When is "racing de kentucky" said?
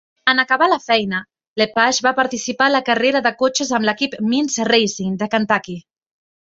4.75-5.83